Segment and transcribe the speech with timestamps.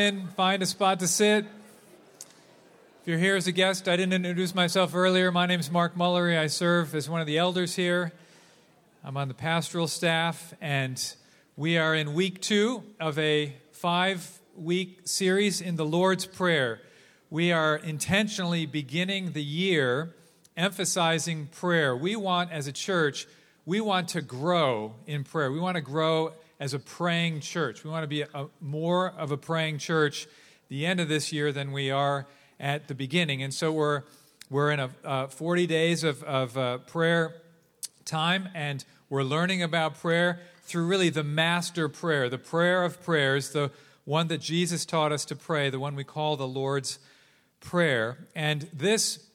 [0.00, 1.44] in, find a spot to sit.
[3.00, 5.32] If you're here as a guest, I didn't introduce myself earlier.
[5.32, 6.38] My name is Mark Mullery.
[6.38, 8.12] I serve as one of the elders here.
[9.02, 11.04] I'm on the pastoral staff, and
[11.56, 16.80] we are in week two of a five week series in the Lord's Prayer.
[17.28, 20.14] We are intentionally beginning the year
[20.56, 21.96] emphasizing prayer.
[21.96, 23.26] We want, as a church,
[23.66, 25.50] we want to grow in prayer.
[25.50, 27.84] We want to grow as a praying church.
[27.84, 30.26] We want to be a, more of a praying church
[30.68, 32.26] the end of this year than we are
[32.60, 33.42] at the beginning.
[33.42, 34.02] And so we're,
[34.50, 37.42] we're in a uh, 40 days of, of uh, prayer
[38.04, 43.50] time, and we're learning about prayer through really the master prayer, the prayer of prayers,
[43.50, 43.70] the
[44.04, 46.98] one that Jesus taught us to pray, the one we call the Lord's
[47.60, 48.28] Prayer.
[48.36, 49.26] And this,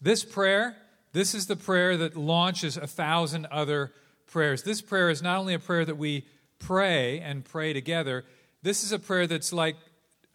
[0.00, 0.76] this prayer,
[1.12, 3.92] this is the prayer that launches a thousand other
[4.28, 4.62] prayers.
[4.62, 6.24] This prayer is not only a prayer that we
[6.62, 8.24] pray and pray together,
[8.62, 9.76] this is a prayer that's like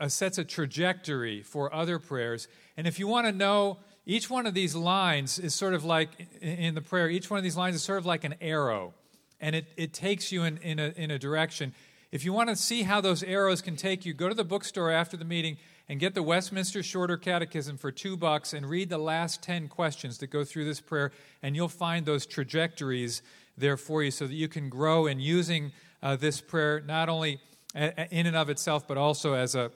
[0.07, 2.47] sets a trajectory for other prayers.
[2.75, 6.09] And if you want to know, each one of these lines is sort of like
[6.41, 8.93] in the prayer, each one of these lines is sort of like an arrow,
[9.41, 11.73] and it, it takes you in, in, a, in a direction.
[12.11, 14.91] If you want to see how those arrows can take you, go to the bookstore
[14.91, 15.57] after the meeting
[15.89, 20.17] and get the Westminster Shorter Catechism for two bucks and read the last 10 questions
[20.19, 23.21] that go through this prayer, and you'll find those trajectories
[23.57, 27.39] there for you so that you can grow in using uh, this prayer not only
[27.75, 29.71] in and of itself, but also as a,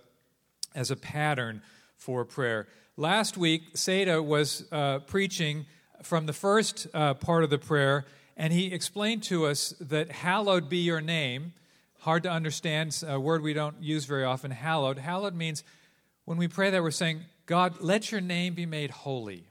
[0.73, 1.61] as a pattern
[1.95, 2.67] for prayer.
[2.97, 5.65] Last week, Seda was uh, preaching
[6.03, 8.05] from the first uh, part of the prayer,
[8.35, 11.53] and he explained to us that hallowed be your name.
[11.99, 14.97] Hard to understand, a word we don't use very often, hallowed.
[14.97, 15.63] Hallowed means
[16.25, 19.45] when we pray that, we're saying, God, let your name be made holy.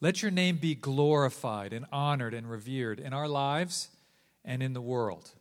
[0.00, 3.88] Let your name be glorified and honored and revered in our lives
[4.44, 5.32] and in the world.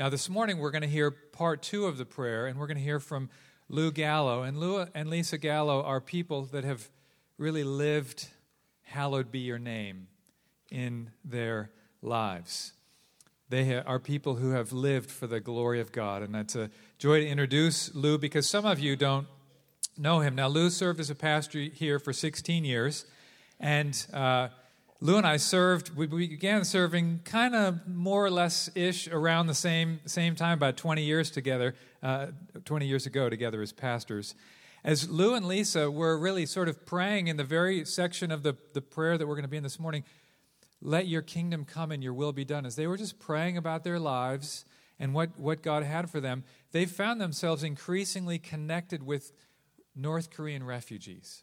[0.00, 2.78] Now, this morning we're going to hear part two of the prayer, and we're going
[2.78, 3.28] to hear from
[3.68, 4.42] Lou Gallo.
[4.42, 6.88] And Lou and Lisa Gallo are people that have
[7.36, 8.28] really lived,
[8.80, 10.06] hallowed be your name,
[10.70, 12.72] in their lives.
[13.50, 16.22] They are people who have lived for the glory of God.
[16.22, 19.26] And it's a joy to introduce Lou because some of you don't
[19.98, 20.34] know him.
[20.34, 23.04] Now, Lou served as a pastor here for 16 years.
[23.60, 24.48] And uh,
[25.02, 29.54] Lou and I served, we began serving kind of more or less ish around the
[29.54, 32.26] same, same time, about 20 years together, uh,
[32.66, 34.34] 20 years ago together as pastors.
[34.84, 38.58] As Lou and Lisa were really sort of praying in the very section of the,
[38.74, 40.04] the prayer that we're going to be in this morning,
[40.82, 42.66] let your kingdom come and your will be done.
[42.66, 44.66] As they were just praying about their lives
[44.98, 49.32] and what, what God had for them, they found themselves increasingly connected with
[49.96, 51.42] North Korean refugees.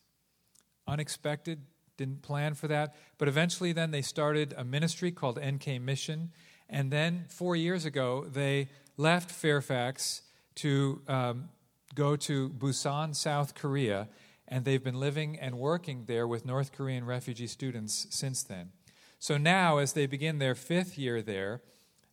[0.88, 1.64] Unexpected,
[1.98, 2.96] didn't plan for that.
[3.18, 6.32] But eventually, then they started a ministry called NK Mission.
[6.70, 10.22] And then four years ago, they left Fairfax
[10.56, 11.50] to um,
[11.96, 14.08] go to Busan, South Korea.
[14.48, 18.72] And they've been living and working there with North Korean refugee students since then.
[19.20, 21.62] So now, as they begin their fifth year there,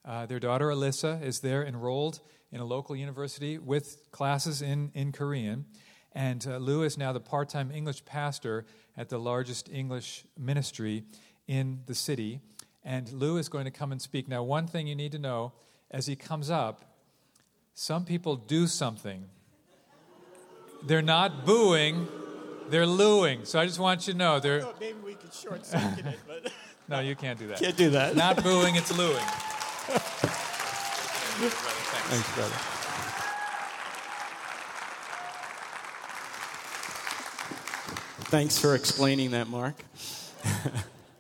[0.05, 5.13] uh, their daughter Alyssa is there enrolled in a local university with classes in, in
[5.13, 5.67] Korean.
[6.15, 8.65] And uh, Lou is now the part time English pastor
[8.97, 11.05] at the largest English ministry
[11.49, 12.41] in the city.
[12.85, 14.29] And Lou is going to come and speak.
[14.29, 15.53] Now, one thing you need to know
[15.91, 16.85] as he comes up,
[17.75, 19.25] some people do something.
[20.83, 22.07] They're not booing,
[22.69, 23.45] they're looing.
[23.45, 24.67] So I just want you to know they're.
[24.79, 26.53] maybe we could short circuit it, but.
[26.89, 27.59] no, you can't do that.
[27.59, 28.15] Can't do that.
[28.17, 29.17] Not booing, it's looing.
[31.37, 32.51] Thanks, brother.
[32.51, 32.74] Thanks
[38.35, 39.77] for explaining that, Mark.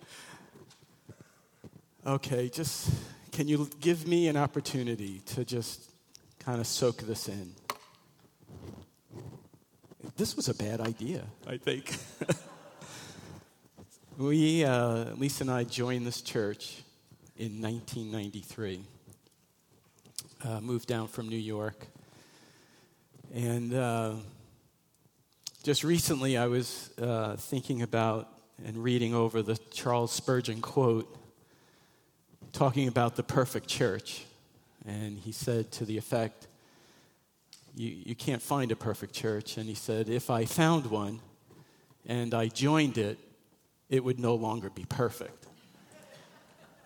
[2.06, 2.90] okay, just
[3.30, 5.92] can you give me an opportunity to just
[6.40, 7.52] kind of soak this in?
[10.16, 11.96] This was a bad idea, I think.
[14.18, 16.82] we, uh, Lisa and I joined this church
[17.36, 18.80] in 1993.
[20.42, 21.86] Uh, moved down from New York.
[23.32, 24.14] And uh,
[25.64, 28.28] just recently, I was uh, thinking about
[28.62, 31.18] and reading over the Charles Spurgeon quote
[32.52, 34.26] talking about the perfect church.
[34.86, 36.48] And he said to the effect,
[37.74, 39.56] you, you can't find a perfect church.
[39.56, 41.20] And he said, If I found one
[42.06, 43.18] and I joined it,
[43.88, 45.46] it would no longer be perfect.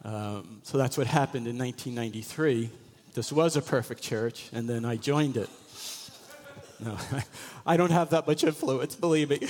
[0.04, 2.70] Um, so that's what happened in 1993.
[3.12, 5.50] This was a perfect church, and then I joined it.
[6.80, 6.96] No,
[7.66, 9.40] I don't have that much influence, believe me.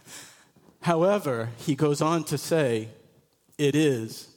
[0.80, 2.88] However, he goes on to say,
[3.58, 4.28] it is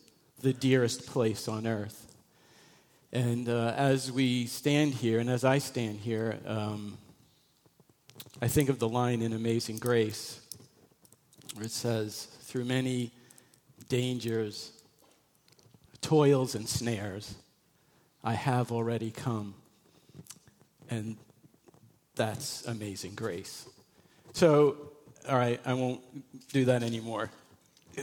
[0.42, 2.08] the dearest place on earth.
[3.12, 6.98] And uh, as we stand here, and as I stand here, um,
[8.42, 10.42] I think of the line in Amazing Grace
[11.56, 13.12] where it says, Through many
[13.90, 14.72] dangers,
[16.02, 17.36] toils, and snares,
[18.24, 19.56] I have already come.
[20.90, 21.18] And
[22.20, 23.68] that's amazing grace.
[24.34, 24.78] So,
[25.28, 26.02] all right, I won't
[26.54, 27.32] do that anymore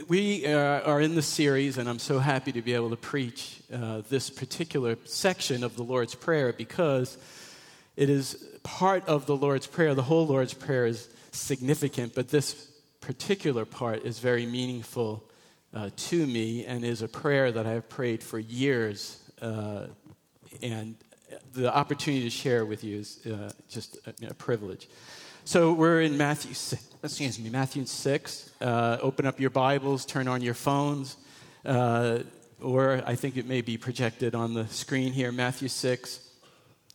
[0.07, 3.61] we uh, are in the series, and I'm so happy to be able to preach
[3.73, 7.17] uh, this particular section of the Lord's Prayer because
[7.95, 9.95] it is part of the Lord's Prayer.
[9.95, 12.69] The whole Lord's Prayer is significant, but this
[13.01, 15.23] particular part is very meaningful
[15.73, 19.21] uh, to me and is a prayer that I have prayed for years.
[19.41, 19.87] Uh,
[20.61, 20.95] and
[21.53, 24.87] the opportunity to share with you is uh, just a, a privilege.
[25.45, 26.51] So we're in Matthew,
[27.01, 28.51] excuse me, Matthew 6.
[28.59, 31.15] Uh, open up your Bibles, turn on your phones,
[31.65, 32.19] uh,
[32.61, 36.19] or I think it may be projected on the screen here, Matthew 6,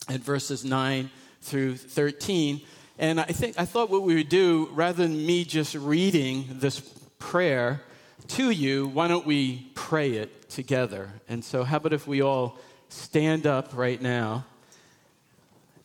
[0.09, 2.61] and verses 9 through 13.
[2.99, 6.81] And I think I thought what we would do, rather than me just reading this
[7.19, 7.81] prayer
[8.29, 11.11] to you, why don't we pray it together?
[11.29, 12.59] And so, how about if we all
[12.93, 14.45] stand up right now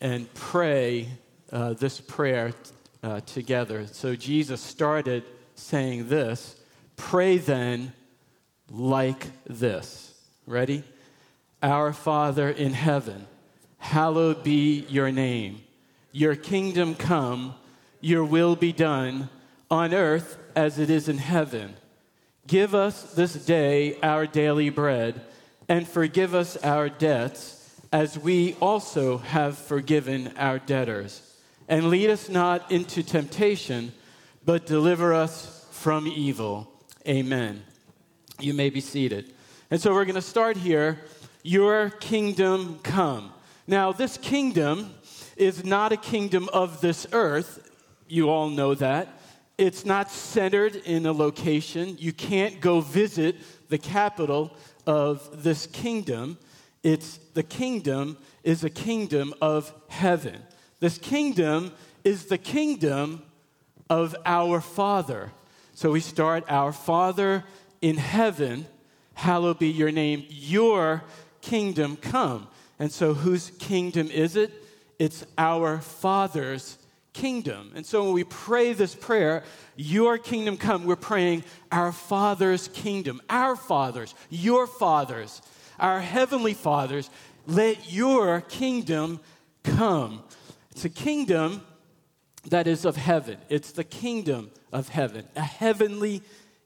[0.02, 1.08] and pray
[1.52, 2.54] uh, this prayer
[3.04, 3.88] uh, together.
[3.88, 5.24] So Jesus started
[5.56, 6.56] saying this
[6.96, 7.94] Pray then
[8.70, 10.14] like this.
[10.46, 10.84] Ready?
[11.64, 13.28] Our Father in heaven,
[13.78, 15.62] hallowed be your name.
[16.12, 17.56] Your kingdom come,
[18.00, 19.30] your will be done
[19.70, 21.76] on earth as it is in heaven.
[22.46, 25.22] Give us this day our daily bread,
[25.70, 27.54] and forgive us our debts
[27.92, 31.22] as we also have forgiven our debtors
[31.68, 33.92] and lead us not into temptation,
[34.46, 36.72] but deliver us from evil.
[37.08, 37.64] Amen.
[38.40, 39.34] You may be seated.
[39.70, 41.00] And so we're going to start here.
[41.44, 43.34] Your kingdom come.
[43.68, 44.94] Now, this kingdom
[45.36, 47.70] is not a kingdom of this earth.
[48.08, 49.20] You all know that.
[49.58, 51.98] It's not centered in a location.
[52.00, 53.36] You can't go visit
[53.70, 54.56] the capital
[54.88, 56.40] of this kingdom.
[56.82, 60.42] It's the kingdom is a kingdom of heaven.
[60.80, 61.74] This kingdom
[62.04, 63.22] is the kingdom
[63.90, 65.32] of our Father.
[65.74, 67.44] So we start, Our Father
[67.82, 68.66] in heaven,
[69.14, 71.04] hallowed be your name, your
[71.42, 72.48] kingdom come.
[72.80, 74.52] And so, whose kingdom is it?
[75.00, 76.77] It's our Father's
[77.18, 77.72] kingdom.
[77.76, 79.44] And so, when we pray this prayer,
[79.76, 83.22] Your kingdom come, we're praying our Father's kingdom.
[83.30, 85.42] Our fathers, your fathers,
[85.80, 87.10] our heavenly fathers,
[87.46, 89.20] let your kingdom
[89.64, 90.24] come.
[90.72, 91.62] It's a kingdom
[92.50, 93.38] that is of heaven.
[93.50, 96.22] It's the kingdom of heaven, a heavenly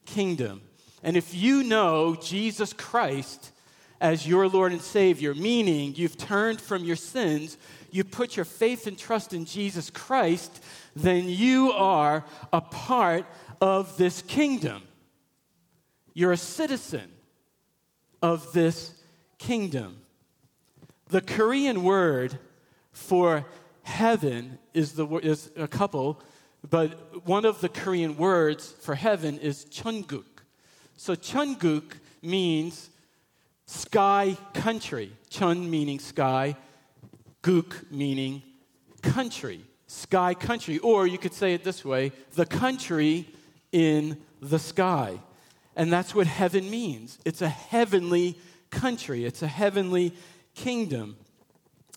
[0.06, 0.62] kingdom.
[1.04, 3.51] And if you know Jesus Christ
[4.00, 7.57] as your Lord and Savior, meaning you've turned from your sins,
[7.92, 10.64] you put your faith and trust in Jesus Christ,
[10.96, 13.26] then you are a part
[13.60, 14.84] of this kingdom.
[16.14, 17.12] You're a citizen
[18.22, 18.94] of this
[19.38, 19.98] kingdom.
[21.10, 22.38] The Korean word
[22.92, 23.46] for
[23.84, 26.22] heaven is, the, is a couple,
[26.70, 30.26] but one of the Korean words for heaven is chunguk.
[30.98, 32.90] So chunguk means
[33.66, 35.14] sky country.
[35.30, 36.56] Chun meaning sky,
[37.42, 38.44] guk meaning
[39.02, 40.78] country, sky country.
[40.80, 43.28] Or you could say it this way the country
[43.71, 45.19] in the sky.
[45.76, 47.18] And that's what heaven means.
[47.26, 48.38] It's a heavenly
[48.69, 50.14] country, it's a heavenly
[50.56, 51.18] kingdom.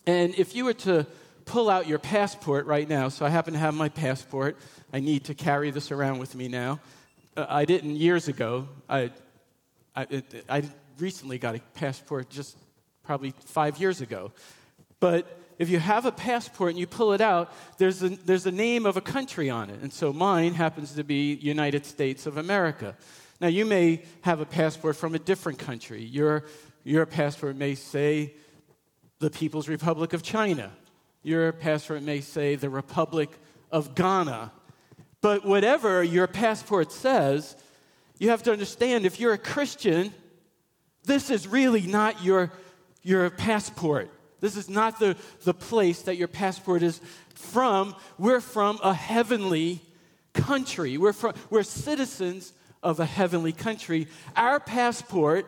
[0.07, 1.07] And if you were to
[1.45, 3.07] pull out your passport right now.
[3.09, 4.57] So I happen to have my passport.
[4.91, 6.79] I need to carry this around with me now.
[7.37, 8.67] Uh, I didn't years ago.
[8.89, 9.11] I,
[9.95, 10.63] I, I
[10.99, 12.57] recently got a passport just
[13.03, 14.31] probably five years ago.
[14.99, 18.51] But if you have a passport and you pull it out, there's a, there's a
[18.51, 19.81] name of a country on it.
[19.81, 22.95] And so mine happens to be United States of America.
[23.39, 26.03] Now, you may have a passport from a different country.
[26.03, 26.45] Your,
[26.83, 28.33] your passport may say
[29.19, 30.71] the People's Republic of China
[31.25, 33.31] your passport may say the Republic
[33.71, 34.51] of Ghana.
[35.21, 37.55] But whatever your passport says,
[38.19, 40.13] you have to understand if you're a Christian,
[41.03, 42.51] this is really not your,
[43.01, 44.11] your passport.
[44.41, 46.99] This is not the, the place that your passport is
[47.33, 47.95] from.
[48.17, 49.81] We're from a heavenly
[50.33, 50.97] country.
[50.97, 54.07] We're, from, we're citizens of a heavenly country.
[54.35, 55.45] Our passport,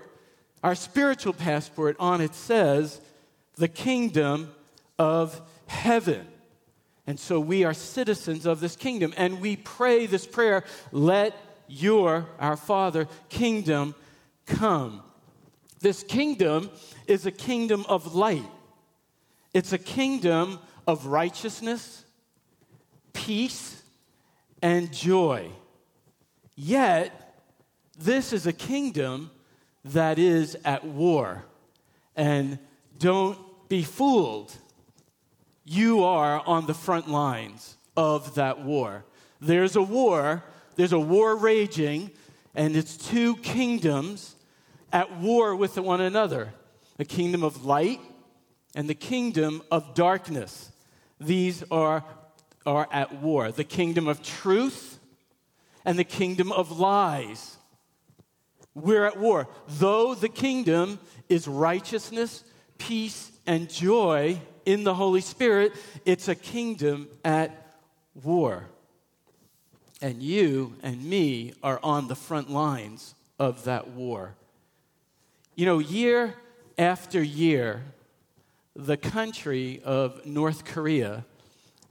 [0.63, 2.99] our spiritual passport, on it says
[3.55, 4.51] the kingdom
[4.97, 6.27] of heaven.
[7.05, 9.13] And so we are citizens of this kingdom.
[9.17, 11.35] And we pray this prayer let
[11.67, 13.95] your, our Father, kingdom
[14.45, 15.03] come.
[15.79, 16.69] This kingdom
[17.05, 18.49] is a kingdom of light.
[19.57, 22.05] It's a kingdom of righteousness,
[23.11, 23.81] peace,
[24.61, 25.49] and joy.
[26.55, 27.41] Yet,
[27.97, 29.31] this is a kingdom
[29.83, 31.43] that is at war.
[32.15, 32.59] And
[32.99, 34.55] don't be fooled.
[35.65, 39.05] You are on the front lines of that war.
[39.41, 40.43] There's a war,
[40.75, 42.11] there's a war raging,
[42.53, 44.35] and it's two kingdoms
[44.93, 46.53] at war with one another
[46.97, 48.01] the kingdom of light
[48.77, 50.71] and the kingdom of darkness.
[51.19, 52.05] These are,
[52.63, 53.51] are at war.
[53.51, 54.99] The kingdom of truth
[55.83, 57.57] and the kingdom of lies.
[58.75, 59.47] We're at war.
[59.67, 62.43] Though the kingdom is righteousness,
[62.77, 65.73] peace, and joy in the Holy Spirit,
[66.05, 67.79] it's a kingdom at
[68.23, 68.67] war.
[70.03, 74.35] And you and me are on the front lines of that war.
[75.55, 76.35] You know, year
[76.77, 77.81] after year,
[78.77, 81.25] the country of North Korea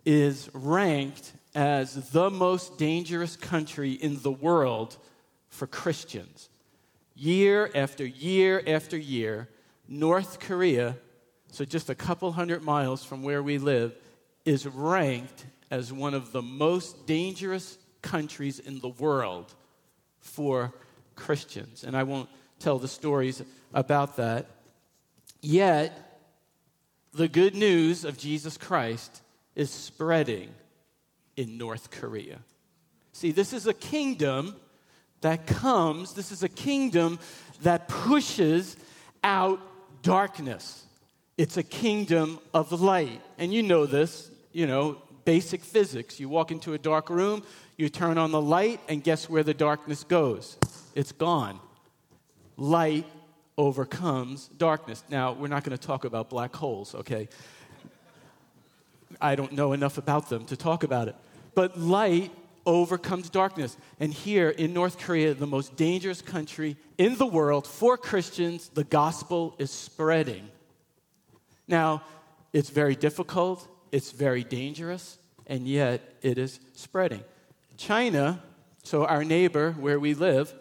[0.04, 4.96] is ranked as the most dangerous country in the world
[5.48, 6.48] for Christians.
[7.16, 9.48] Year after year after year,
[9.88, 10.96] North Korea,
[11.50, 13.92] so just a couple hundred miles from where we live,
[14.44, 19.52] is ranked as one of the most dangerous countries in the world
[20.20, 20.72] for
[21.16, 21.82] Christians.
[21.82, 22.28] And I won't
[22.60, 23.42] tell the stories
[23.74, 24.46] about that.
[25.42, 26.05] Yet,
[27.16, 29.22] the good news of Jesus Christ
[29.54, 30.50] is spreading
[31.36, 32.38] in North Korea.
[33.12, 34.54] See, this is a kingdom
[35.22, 37.18] that comes, this is a kingdom
[37.62, 38.76] that pushes
[39.24, 39.60] out
[40.02, 40.84] darkness.
[41.38, 43.22] It's a kingdom of light.
[43.38, 46.20] And you know this, you know, basic physics.
[46.20, 47.42] You walk into a dark room,
[47.76, 50.58] you turn on the light, and guess where the darkness goes?
[50.94, 51.60] It's gone
[52.56, 53.06] light
[53.58, 55.02] overcomes darkness.
[55.08, 57.28] Now, we're not going to talk about black holes, okay?
[59.20, 61.16] I don't know enough about them to talk about it.
[61.54, 62.32] But light
[62.66, 63.76] overcomes darkness.
[64.00, 68.84] And here in North Korea, the most dangerous country in the world for Christians, the
[68.84, 70.48] gospel is spreading.
[71.68, 72.02] Now,
[72.52, 77.22] it's very difficult, it's very dangerous, and yet it is spreading.
[77.76, 78.42] China,
[78.82, 80.52] so our neighbor where we live,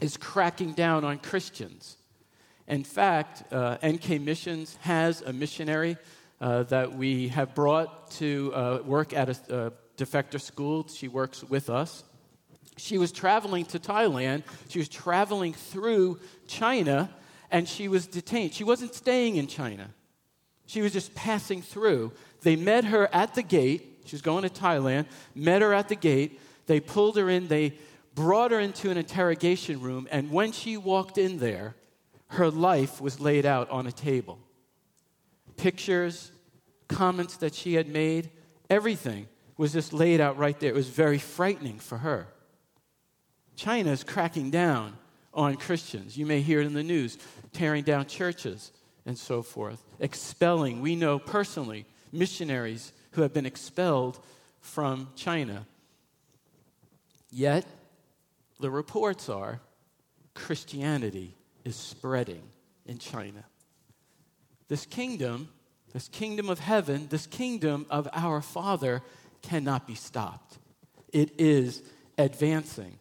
[0.00, 1.96] is cracking down on Christians.
[2.68, 5.96] In fact, uh, NK Missions has a missionary
[6.40, 10.86] uh, that we have brought to uh, work at a, a defector school.
[10.88, 12.04] She works with us.
[12.76, 14.42] She was traveling to Thailand.
[14.68, 17.10] She was traveling through China,
[17.50, 18.54] and she was detained.
[18.54, 19.90] She wasn't staying in China,
[20.66, 22.12] she was just passing through.
[22.42, 24.00] They met her at the gate.
[24.06, 26.40] She was going to Thailand, met her at the gate.
[26.66, 27.46] They pulled her in.
[27.46, 27.74] They
[28.14, 31.74] brought her into an interrogation room, and when she walked in there,
[32.32, 34.38] her life was laid out on a table.
[35.56, 36.32] Pictures,
[36.88, 38.30] comments that she had made,
[38.70, 40.70] everything was just laid out right there.
[40.70, 42.26] It was very frightening for her.
[43.54, 44.96] China is cracking down
[45.34, 46.16] on Christians.
[46.16, 47.18] You may hear it in the news,
[47.52, 48.72] tearing down churches
[49.04, 54.18] and so forth, expelling, we know personally, missionaries who have been expelled
[54.60, 55.66] from China.
[57.30, 57.66] Yet,
[58.58, 59.60] the reports are
[60.34, 62.42] Christianity is spreading
[62.86, 63.44] in China.
[64.68, 65.48] This kingdom,
[65.92, 69.02] this kingdom of heaven, this kingdom of our Father
[69.42, 70.58] cannot be stopped.
[71.12, 71.82] It is
[72.16, 72.98] advancing.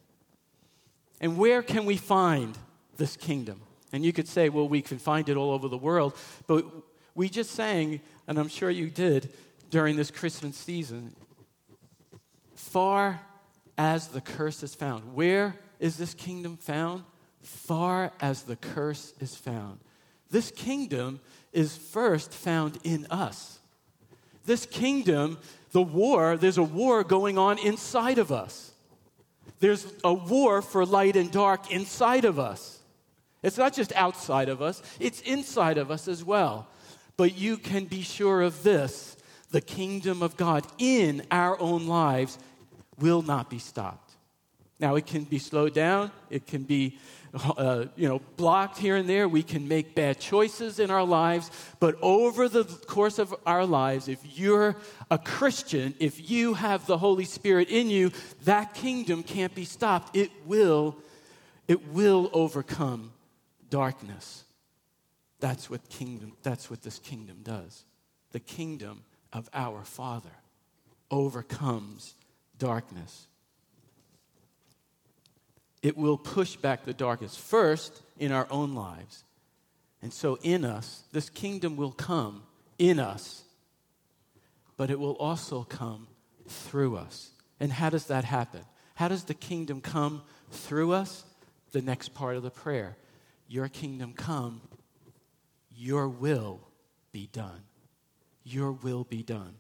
[1.20, 2.58] And where can we find
[2.98, 3.62] this kingdom?
[3.94, 6.16] And you could say, well, we can find it all over the world,
[6.48, 6.66] but
[7.14, 9.34] we just sang, and I'm sure you did
[9.70, 11.14] during this Christmas season,
[12.56, 13.22] far
[13.78, 15.14] as the curse is found.
[15.14, 17.04] Where is this kingdom found?
[17.42, 19.80] Far as the curse is found.
[20.30, 21.20] This kingdom
[21.52, 23.60] is first found in us.
[24.46, 25.38] This kingdom,
[25.72, 28.72] the war, there's a war going on inside of us.
[29.60, 32.80] There's a war for light and dark inside of us.
[33.44, 36.68] It's not just outside of us, it's inside of us as well.
[37.18, 39.18] But you can be sure of this
[39.52, 42.40] the kingdom of God in our own lives
[43.00, 44.11] will not be stopped.
[44.82, 46.98] Now, it can be slowed down, it can be
[47.34, 49.28] uh, you know, blocked here and there.
[49.28, 51.50] We can make bad choices in our lives.
[51.80, 54.76] But over the course of our lives, if you're
[55.10, 58.12] a Christian, if you have the Holy Spirit in you,
[58.44, 60.16] that kingdom can't be stopped.
[60.16, 60.98] It will,
[61.68, 63.14] it will overcome
[63.70, 64.44] darkness.
[65.40, 67.86] That's what kingdom, that's what this kingdom does.
[68.32, 70.30] The kingdom of our Father
[71.10, 72.16] overcomes
[72.58, 73.28] darkness.
[75.82, 79.24] It will push back the darkness first in our own lives,
[80.04, 82.44] And so, in us, this kingdom will come
[82.80, 83.44] in us,
[84.78, 86.08] but it will also come
[86.48, 87.30] through us.
[87.60, 88.62] And how does that happen?
[88.96, 91.24] How does the kingdom come through us?
[91.72, 92.98] The next part of the prayer
[93.48, 94.62] Your kingdom come,
[95.76, 96.62] your will
[97.12, 97.64] be done.
[98.44, 99.56] Your will be done.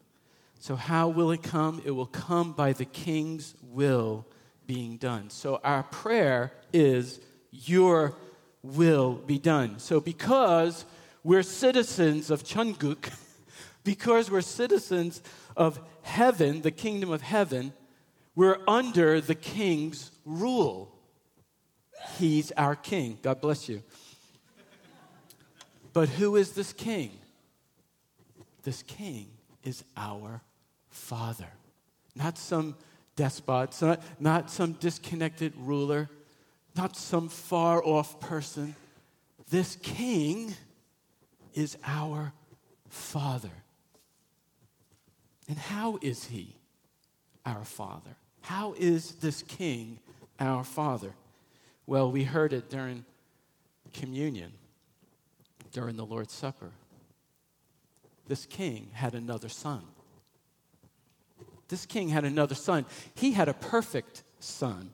[0.59, 1.81] So, how will it come?
[1.85, 4.25] It will come by the king's will
[4.73, 5.29] being done.
[5.29, 7.19] So, our prayer is,
[7.51, 8.13] Your
[8.63, 9.79] will be done.
[9.79, 10.85] So, because
[11.25, 13.11] we're citizens of Chunguk,
[13.83, 15.21] because we're citizens
[15.57, 17.73] of heaven, the kingdom of heaven,
[18.33, 20.95] we're under the king's rule.
[22.17, 23.17] He's our king.
[23.21, 23.83] God bless you.
[25.91, 27.11] But who is this king?
[28.63, 29.27] This king
[29.65, 30.41] is our
[30.89, 31.51] father,
[32.15, 32.77] not some
[33.15, 36.09] despot, not, not some disconnected ruler,
[36.75, 38.75] not some far off person.
[39.49, 40.53] This king
[41.53, 42.33] is our
[42.89, 43.51] father.
[45.47, 46.55] And how is he
[47.45, 48.15] our father?
[48.41, 49.99] How is this king
[50.39, 51.13] our father?
[51.85, 53.03] Well, we heard it during
[53.93, 54.53] communion,
[55.71, 56.71] during the Lord's Supper.
[58.27, 59.83] This king had another son.
[61.71, 62.85] This king had another son.
[63.15, 64.91] He had a perfect son,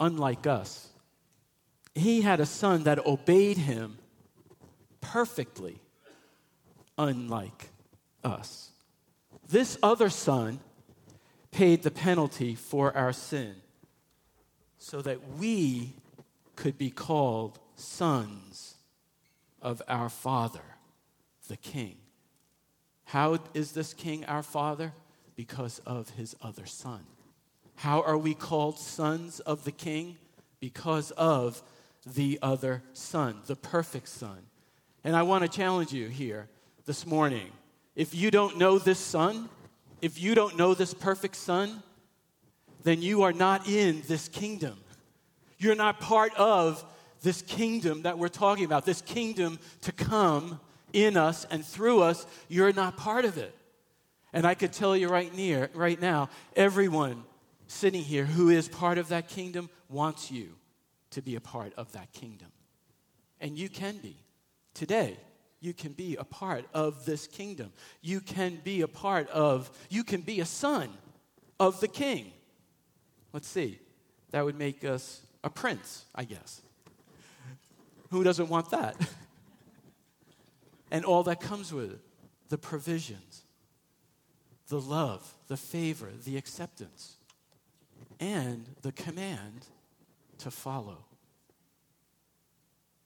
[0.00, 0.88] unlike us.
[1.94, 3.96] He had a son that obeyed him
[5.00, 5.80] perfectly,
[6.98, 7.70] unlike
[8.24, 8.72] us.
[9.48, 10.58] This other son
[11.52, 13.54] paid the penalty for our sin
[14.76, 15.94] so that we
[16.56, 18.74] could be called sons
[19.62, 20.64] of our Father,
[21.46, 21.96] the King.
[23.04, 24.94] How is this King our Father?
[25.40, 27.00] Because of his other son.
[27.76, 30.18] How are we called sons of the King?
[30.60, 31.62] Because of
[32.04, 34.36] the other Son, the perfect Son.
[35.02, 36.46] And I want to challenge you here
[36.84, 37.46] this morning.
[37.96, 39.48] If you don't know this Son,
[40.02, 41.82] if you don't know this perfect Son,
[42.82, 44.76] then you are not in this kingdom.
[45.56, 46.84] You're not part of
[47.22, 50.60] this kingdom that we're talking about, this kingdom to come
[50.92, 52.26] in us and through us.
[52.50, 53.54] You're not part of it.
[54.32, 57.24] And I could tell you right near right now, everyone
[57.66, 60.50] sitting here who is part of that kingdom wants you
[61.10, 62.48] to be a part of that kingdom.
[63.40, 64.16] And you can be.
[64.74, 65.16] Today,
[65.60, 67.72] you can be a part of this kingdom.
[68.00, 70.90] You can be a part of, you can be a son
[71.58, 72.32] of the king.
[73.32, 73.78] Let's see.
[74.30, 76.62] That would make us a prince, I guess.
[78.10, 78.96] Who doesn't want that?
[80.90, 82.00] and all that comes with it
[82.48, 83.44] the provisions,
[84.70, 87.16] the love, the favor, the acceptance,
[88.20, 89.66] and the command
[90.38, 91.04] to follow.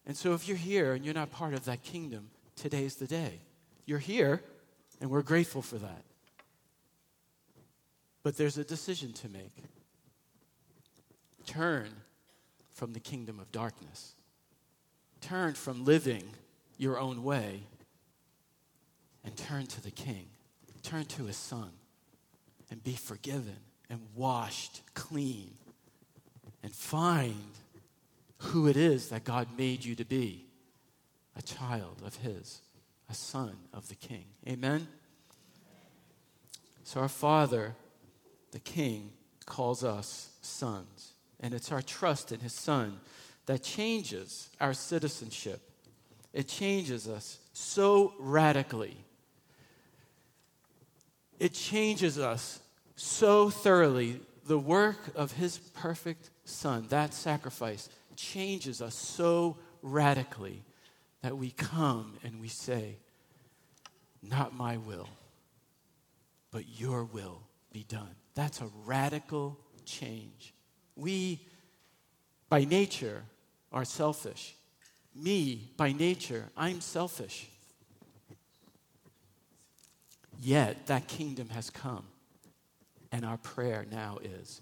[0.07, 3.41] And so, if you're here and you're not part of that kingdom, today's the day.
[3.87, 4.43] You're here,
[5.01, 6.05] and we're grateful for that.
[8.23, 9.57] But there's a decision to make.
[11.47, 11.89] Turn
[12.75, 14.15] from the kingdom of darkness,
[15.23, 16.25] turn from living
[16.77, 17.63] your own way,
[19.25, 20.27] and turn to the King.
[20.85, 21.71] Turn to his Son,
[22.71, 23.57] and be forgiven
[23.91, 25.55] and washed clean,
[26.63, 27.51] and find
[28.39, 30.47] who it is that God made you to be
[31.37, 32.61] a child of His,
[33.11, 34.25] a son of the King.
[34.49, 34.87] Amen?
[36.85, 37.75] So, our Father,
[38.53, 39.11] the King,
[39.47, 41.13] calls us sons.
[41.41, 43.01] And it's our trust in His Son
[43.47, 45.61] that changes our citizenship.
[46.33, 48.97] It changes us so radically.
[51.45, 52.59] It changes us
[52.97, 54.19] so thoroughly.
[54.47, 60.63] The work of His perfect Son, that sacrifice, changes us so radically
[61.21, 62.97] that we come and we say,
[64.23, 65.11] Not my will,
[66.51, 68.15] but your will be done.
[68.35, 70.55] That's a radical change.
[70.97, 71.47] We,
[72.49, 73.23] by nature,
[73.71, 74.55] are selfish.
[75.15, 77.51] Me, by nature, I'm selfish.
[80.41, 82.05] Yet that kingdom has come.
[83.13, 84.61] And our prayer now is,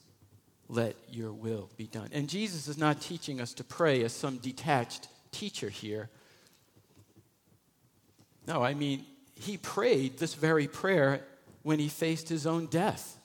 [0.68, 2.08] let your will be done.
[2.12, 6.08] And Jesus is not teaching us to pray as some detached teacher here.
[8.46, 9.04] No, I mean,
[9.34, 11.24] he prayed this very prayer
[11.62, 13.18] when he faced his own death,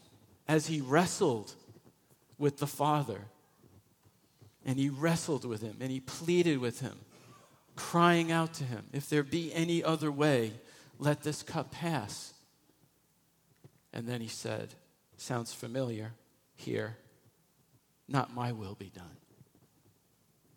[0.47, 1.53] as he wrestled
[2.37, 3.21] with the Father.
[4.65, 6.97] And he wrestled with him and he pleaded with him,
[7.75, 10.53] crying out to him, If there be any other way,
[10.99, 12.33] let this cup pass.
[13.97, 14.75] And then he said,
[15.17, 16.13] Sounds familiar
[16.55, 16.95] here.
[18.07, 19.17] Not my will be done,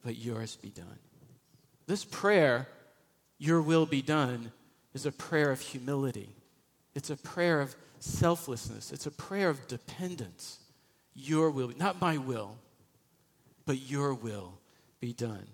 [0.05, 0.98] but yours be done.
[1.87, 2.68] This prayer
[3.38, 4.53] Your will be done
[4.92, 6.29] is a prayer of humility.
[6.94, 8.92] It's a prayer of selflessness.
[8.92, 10.59] It's a prayer of dependence.
[11.14, 12.59] Your will, not my will,
[13.64, 14.59] but your will
[15.00, 15.46] be done.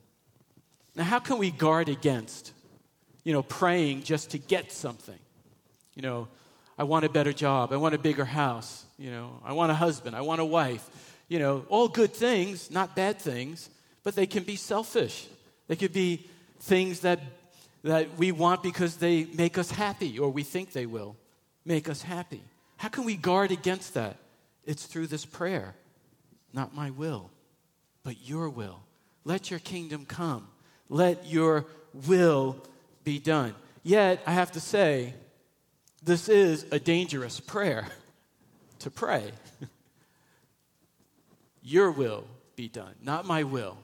[0.97, 2.53] Now, how can we guard against,
[3.23, 5.19] you know, praying just to get something?
[5.95, 6.29] You know,
[6.79, 7.73] I want a better job.
[7.73, 8.85] I want a bigger house.
[8.99, 10.15] You know, I want a husband.
[10.15, 10.89] I want a wife.
[11.29, 13.69] You know, all good things, not bad things,
[14.05, 15.27] but they can be selfish.
[15.69, 16.27] They could be
[16.61, 17.21] things that,
[17.83, 21.17] that we want because they make us happy or we think they will
[21.65, 22.43] make us happy.
[22.77, 24.17] How can we guard against that?
[24.65, 25.75] It's through this prayer.
[26.53, 27.31] Not my will,
[28.05, 28.81] but your will.
[29.25, 30.47] Let your kingdom come.
[30.89, 31.67] Let your
[32.07, 32.57] will
[33.03, 33.55] be done.
[33.83, 35.15] Yet, I have to say,
[36.07, 37.89] this is a dangerous prayer
[38.79, 39.33] to pray.
[41.63, 43.77] your will be done, not my will.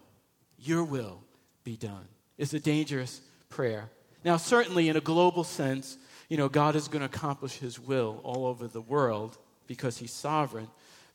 [0.56, 1.20] Your will
[1.64, 2.06] be done.
[2.38, 3.90] It's a dangerous prayer.
[4.24, 8.20] Now, certainly in a global sense, you know, God is going to accomplish his will
[8.22, 10.68] all over the world because he's sovereign.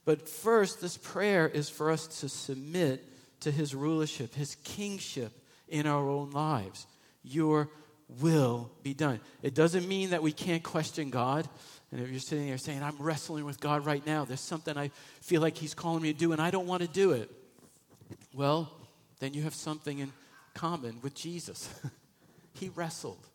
[0.04, 3.06] But first, this prayer is for us to submit
[3.40, 5.32] to his rulership, his kingship
[5.70, 6.86] in our own lives.
[7.24, 7.70] Your
[8.22, 9.20] will be done.
[9.42, 11.48] It doesn't mean that we can't question God.
[11.92, 14.92] And if you're sitting there saying, I'm wrestling with God right now, there's something I
[15.22, 17.30] feel like He's calling me to do, and I don't want to do it.
[18.34, 18.72] Well,
[19.20, 20.12] then you have something in
[20.54, 21.70] common with Jesus.
[22.54, 23.26] he wrestled.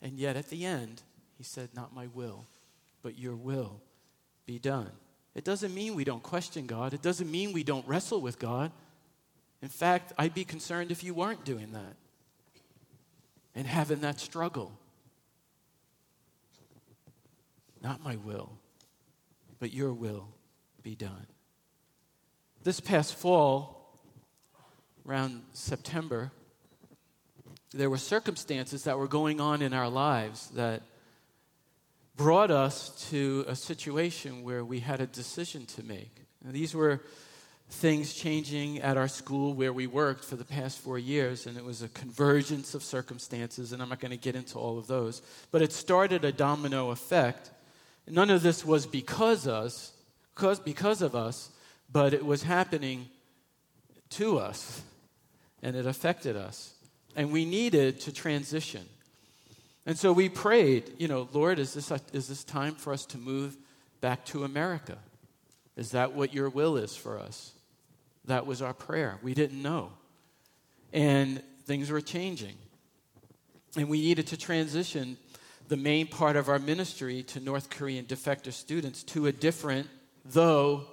[0.00, 1.02] And yet at the end,
[1.36, 2.46] he said, Not my will,
[3.02, 3.80] but your will
[4.46, 4.90] be done.
[5.34, 6.94] It doesn't mean we don't question God.
[6.94, 8.72] It doesn't mean we don't wrestle with God.
[9.62, 11.96] In fact, I'd be concerned if you weren't doing that
[13.58, 14.70] and having that struggle.
[17.82, 18.52] Not my will,
[19.58, 20.28] but your will
[20.84, 21.26] be done.
[22.62, 23.98] This past fall,
[25.04, 26.30] around September,
[27.72, 30.82] there were circumstances that were going on in our lives that
[32.14, 36.14] brought us to a situation where we had a decision to make.
[36.44, 37.00] And these were
[37.70, 41.64] things changing at our school where we worked for the past four years, and it
[41.64, 45.22] was a convergence of circumstances, and I'm not going to get into all of those.
[45.50, 47.50] But it started a domino effect.
[48.06, 49.92] None of this was because us,
[50.34, 51.50] because, because of us,
[51.92, 53.08] but it was happening
[54.10, 54.82] to us,
[55.62, 56.74] and it affected us
[57.18, 58.86] and we needed to transition.
[59.84, 63.18] And so we prayed, you know, Lord, is this, is this time for us to
[63.18, 63.56] move
[64.00, 64.98] back to America?
[65.76, 67.54] Is that what your will is for us?
[68.28, 69.18] That was our prayer.
[69.22, 69.90] We didn't know.
[70.92, 72.54] And things were changing.
[73.76, 75.18] And we needed to transition
[75.68, 79.86] the main part of our ministry to North Korean defector students to a different,
[80.24, 80.86] though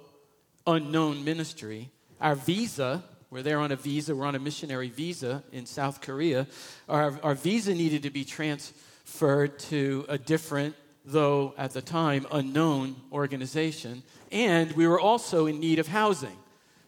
[0.66, 1.90] unknown ministry.
[2.20, 6.46] Our visa we're there on a visa, we're on a missionary visa in South Korea.
[6.88, 12.96] Our, our visa needed to be transferred to a different, though at the time unknown,
[13.10, 14.04] organization.
[14.30, 16.36] And we were also in need of housing.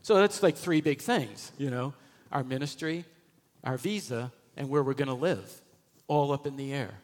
[0.09, 1.93] So that's like three big things, you know
[2.33, 3.05] our ministry,
[3.63, 5.61] our visa, and where we're going to live,
[6.07, 6.95] all up in the air.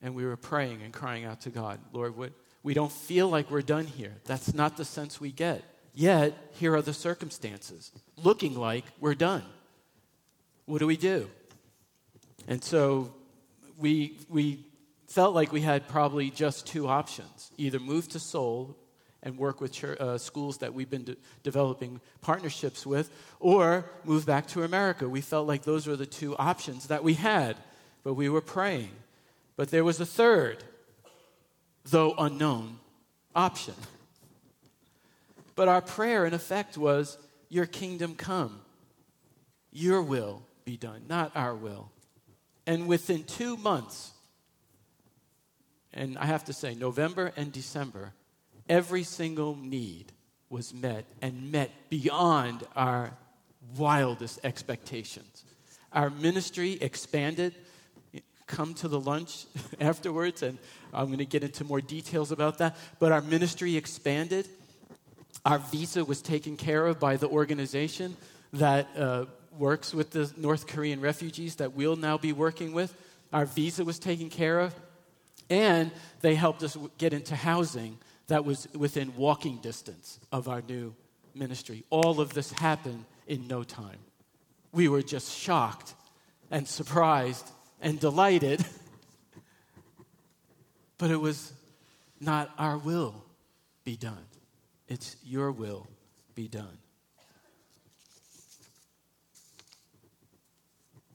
[0.00, 2.30] And we were praying and crying out to God, Lord, what,
[2.62, 4.12] we don't feel like we're done here.
[4.24, 5.64] That's not the sense we get.
[5.92, 7.90] Yet, here are the circumstances,
[8.22, 9.42] looking like we're done.
[10.66, 11.28] What do we do?
[12.46, 13.12] And so
[13.80, 14.64] we, we
[15.08, 18.76] felt like we had probably just two options either move to Seoul
[19.24, 23.10] and work with church, uh, schools that we've been de- developing partnerships with,
[23.40, 25.08] or move back to America.
[25.08, 27.56] We felt like those were the two options that we had,
[28.04, 28.90] but we were praying.
[29.56, 30.62] But there was a third,
[31.84, 32.78] though unknown,
[33.34, 33.74] option.
[35.56, 38.60] But our prayer, in effect, was, Your kingdom come.
[39.72, 41.90] Your will be done, not our will.
[42.66, 44.12] And within two months,
[45.92, 48.12] and I have to say, November and December,
[48.68, 50.12] every single need
[50.48, 53.12] was met and met beyond our
[53.76, 55.44] wildest expectations.
[55.92, 57.54] Our ministry expanded.
[58.46, 59.46] Come to the lunch
[59.80, 60.58] afterwards, and
[60.92, 62.76] I'm going to get into more details about that.
[62.98, 64.48] But our ministry expanded.
[65.44, 68.16] Our visa was taken care of by the organization
[68.52, 69.24] that uh,
[69.58, 72.94] works with the North Korean refugees that we'll now be working with.
[73.32, 74.74] Our visa was taken care of.
[75.50, 77.98] And they helped us get into housing
[78.28, 80.94] that was within walking distance of our new
[81.34, 81.84] ministry.
[81.90, 83.98] All of this happened in no time.
[84.72, 85.94] We were just shocked
[86.50, 88.64] and surprised and delighted.
[90.98, 91.52] but it was
[92.20, 93.24] not our will
[93.84, 94.24] be done.
[94.88, 95.86] It's your will
[96.34, 96.78] be done.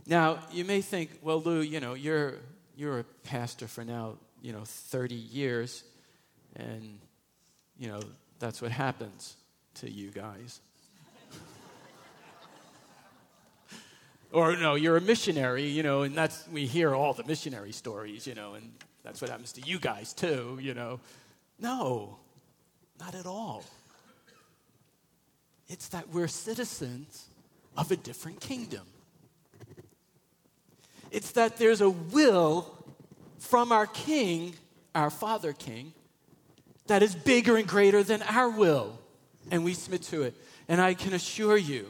[0.05, 2.35] Now, you may think, well, Lou, you know, you're,
[2.75, 5.83] you're a pastor for now, you know, 30 years,
[6.55, 6.99] and,
[7.77, 8.01] you know,
[8.39, 9.35] that's what happens
[9.75, 10.61] to you guys.
[14.31, 18.25] or, no, you're a missionary, you know, and that's, we hear all the missionary stories,
[18.27, 18.71] you know, and
[19.03, 20.99] that's what happens to you guys too, you know.
[21.59, 22.17] No,
[22.99, 23.63] not at all.
[25.67, 27.27] It's that we're citizens
[27.77, 28.85] of a different kingdom.
[31.11, 32.75] It's that there's a will
[33.39, 34.55] from our king,
[34.93, 35.93] our father king,
[36.89, 38.99] that is bigger and greater than our will.
[39.49, 40.35] And we submit to it.
[40.67, 41.87] And I can assure you,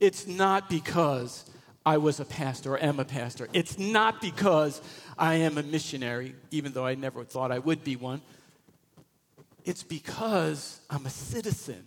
[0.00, 1.44] it's not because
[1.84, 3.48] I was a pastor or am a pastor.
[3.52, 4.80] It's not because
[5.18, 8.22] I am a missionary, even though I never thought I would be one.
[9.64, 11.84] It's because I'm a citizen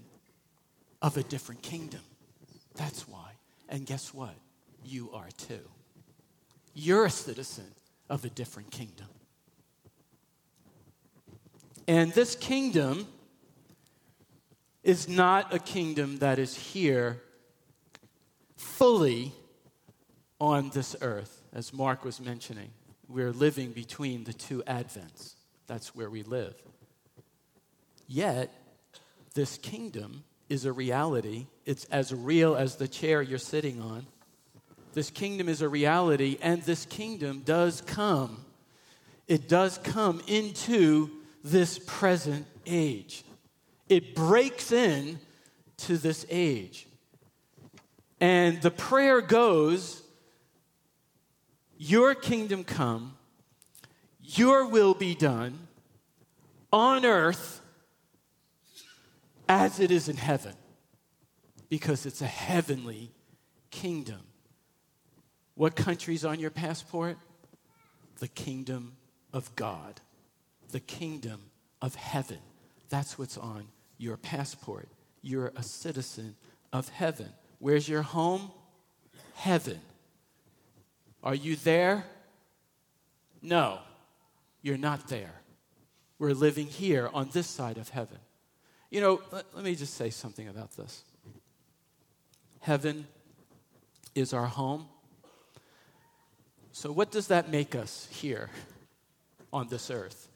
[1.01, 2.01] of a different kingdom.
[2.75, 3.31] That's why.
[3.69, 4.35] And guess what?
[4.83, 5.61] You are too.
[6.73, 7.65] You're a citizen
[8.09, 9.07] of a different kingdom.
[11.87, 13.07] And this kingdom
[14.83, 17.21] is not a kingdom that is here
[18.55, 19.31] fully
[20.39, 22.69] on this earth, as Mark was mentioning.
[23.07, 25.35] We're living between the two advents.
[25.67, 26.55] That's where we live.
[28.07, 28.53] Yet,
[29.33, 31.47] this kingdom is a reality.
[31.65, 34.05] It's as real as the chair you're sitting on.
[34.93, 38.45] This kingdom is a reality, and this kingdom does come.
[39.27, 41.11] It does come into
[41.43, 43.23] this present age.
[43.89, 45.19] It breaks in
[45.77, 46.87] to this age.
[48.19, 50.01] And the prayer goes,
[51.77, 53.15] Your kingdom come,
[54.21, 55.67] your will be done
[56.73, 57.61] on earth
[59.47, 60.53] as it is in heaven,
[61.69, 63.11] because it's a heavenly
[63.71, 64.19] kingdom.
[65.55, 67.17] What country's on your passport?
[68.19, 68.97] The kingdom
[69.31, 70.01] of God,
[70.71, 71.41] the kingdom
[71.81, 72.39] of heaven.
[72.89, 74.89] That's what's on your passport.
[75.21, 76.35] You're a citizen
[76.71, 77.29] of heaven.
[77.59, 78.51] Where's your home?
[79.35, 79.79] Heaven.
[81.23, 82.05] Are you there?
[83.41, 83.79] No,
[84.61, 85.41] you're not there.
[86.19, 88.17] We're living here on this side of heaven.
[88.89, 91.03] You know, let, let me just say something about this.
[92.61, 93.07] Heaven
[94.15, 94.87] is our home.
[96.71, 98.49] So, what does that make us here
[99.51, 100.29] on this earth?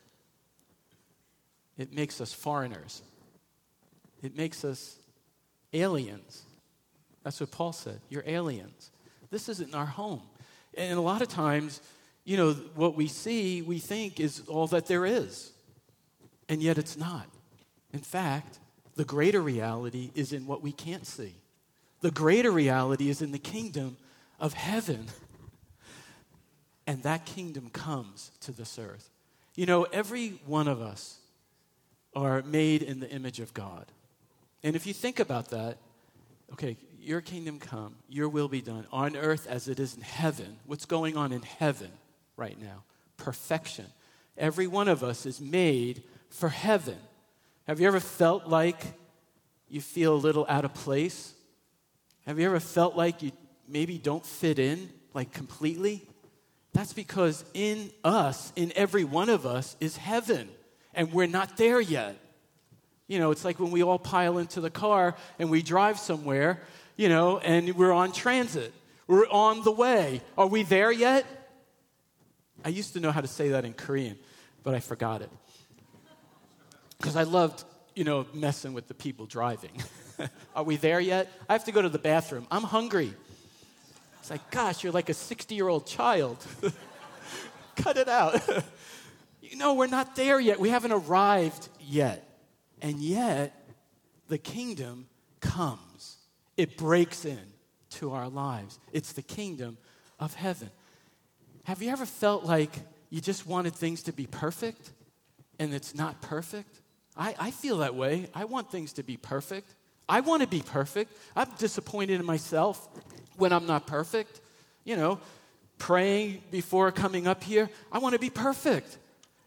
[1.78, 3.02] It makes us foreigners,
[4.22, 4.98] it makes us
[5.74, 6.44] aliens.
[7.24, 8.00] That's what Paul said.
[8.10, 8.90] You're aliens.
[9.30, 10.22] This isn't our home.
[10.76, 11.80] And a lot of times,
[12.24, 15.52] you know, what we see, we think is all that there is.
[16.50, 17.28] And yet it's not.
[17.94, 18.60] In fact,
[18.96, 21.36] the greater reality is in what we can't see.
[22.02, 23.98] The greater reality is in the kingdom
[24.40, 25.08] of heaven.
[26.88, 29.10] And that kingdom comes to this earth.
[29.56, 31.21] You know, every one of us
[32.16, 33.86] are made in the image of God.
[34.64, 35.78] And if you think about that,
[36.54, 40.58] okay, your kingdom come, your will be done on earth as it is in heaven.
[40.66, 41.92] What's going on in heaven
[42.38, 42.84] right now?
[43.18, 43.86] Perfection.
[44.38, 46.98] Every one of us is made for heaven.
[47.68, 48.80] Have you ever felt like
[49.70, 51.34] you feel a little out of place?
[52.26, 53.32] Have you ever felt like you
[53.68, 56.08] maybe don't fit in, like completely?
[56.74, 60.50] That's because in us, in every one of us, is heaven,
[60.94, 62.18] and we're not there yet.
[63.08, 66.62] You know, it's like when we all pile into the car and we drive somewhere,
[66.96, 68.74] you know, and we're on transit.
[69.08, 70.22] We're on the way.
[70.38, 71.26] Are we there yet?
[72.64, 74.18] I used to know how to say that in Korean,
[74.64, 75.30] but I forgot it
[77.02, 77.64] because I loved,
[77.96, 79.72] you know, messing with the people driving.
[80.56, 81.32] Are we there yet?
[81.50, 82.46] I have to go to the bathroom.
[82.52, 83.14] I'm hungry.
[84.20, 86.38] It's like, gosh, you're like a 60 year old child.
[87.76, 88.40] Cut it out.
[89.58, 90.60] know, we're not there yet.
[90.60, 92.28] We haven't arrived yet.
[92.82, 93.56] And yet,
[94.28, 95.08] the kingdom
[95.40, 96.18] comes,
[96.58, 97.40] it breaks in
[97.92, 98.80] to our lives.
[98.94, 99.78] It's the kingdom
[100.20, 100.70] of heaven.
[101.66, 102.72] Have you ever felt like
[103.10, 104.92] you just wanted things to be perfect
[105.60, 106.80] and it's not perfect?
[107.16, 108.30] I, I feel that way.
[108.34, 109.76] I want things to be perfect.
[110.08, 111.16] I want to be perfect.
[111.36, 112.88] I'm disappointed in myself
[113.38, 114.42] when I'm not perfect.
[114.84, 115.20] You know,
[115.78, 118.98] praying before coming up here, I want to be perfect.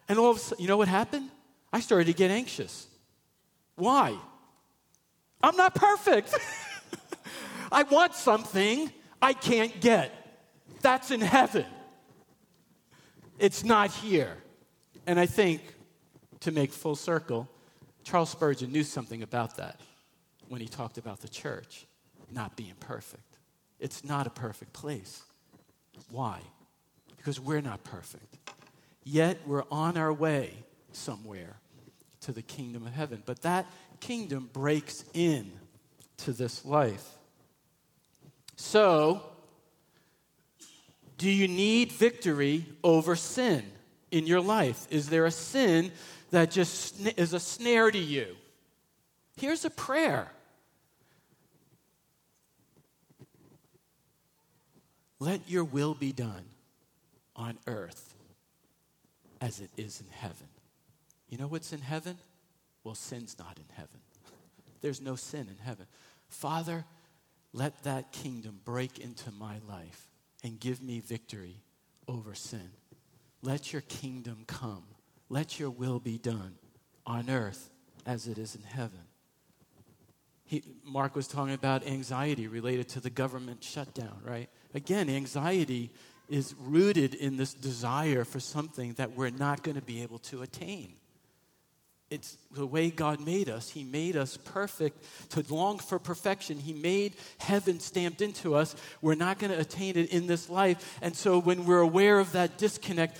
[0.08, 1.30] And all of a sudden, you know what happened?
[1.72, 2.86] I started to get anxious.
[3.76, 4.16] Why?
[5.42, 6.34] I'm not perfect.
[7.72, 8.90] I want something
[9.20, 10.12] I can't get.
[10.82, 11.66] That's in heaven.
[13.38, 14.36] It's not here.
[15.06, 15.62] And I think,
[16.40, 17.48] to make full circle,
[18.04, 19.80] Charles Spurgeon knew something about that
[20.48, 21.86] when he talked about the church
[22.30, 23.38] not being perfect.
[23.80, 25.22] It's not a perfect place.
[26.10, 26.40] Why?
[27.16, 28.36] Because we're not perfect.
[29.04, 30.54] Yet we're on our way
[30.92, 31.56] somewhere
[32.22, 33.22] to the kingdom of heaven.
[33.24, 33.66] But that
[34.00, 35.52] kingdom breaks in
[36.18, 37.06] to this life.
[38.56, 39.22] So,
[41.18, 43.64] do you need victory over sin
[44.10, 44.86] in your life?
[44.90, 45.92] Is there a sin
[46.30, 48.36] that just is a snare to you?
[49.36, 50.30] Here's a prayer.
[55.18, 56.44] Let your will be done
[57.36, 58.13] on earth
[59.44, 60.46] as it is in heaven.
[61.28, 62.16] You know what's in heaven?
[62.82, 64.00] Well, sin's not in heaven.
[64.80, 65.84] There's no sin in heaven.
[66.28, 66.86] Father,
[67.52, 70.08] let that kingdom break into my life
[70.42, 71.60] and give me victory
[72.08, 72.70] over sin.
[73.42, 74.84] Let your kingdom come.
[75.28, 76.54] Let your will be done
[77.04, 77.68] on earth
[78.06, 79.00] as it is in heaven.
[80.46, 84.48] He, Mark was talking about anxiety related to the government shutdown, right?
[84.72, 85.90] Again, anxiety
[86.28, 90.42] is rooted in this desire for something that we're not going to be able to
[90.42, 90.94] attain.
[92.10, 93.70] It's the way God made us.
[93.70, 96.58] He made us perfect to long for perfection.
[96.58, 98.76] He made heaven stamped into us.
[99.02, 100.98] We're not going to attain it in this life.
[101.02, 103.18] And so when we're aware of that disconnect,